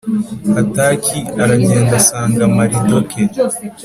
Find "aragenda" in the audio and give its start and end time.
1.43-1.93